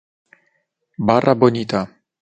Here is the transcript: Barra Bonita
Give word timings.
Barra 1.05 1.35
Bonita 1.37 1.85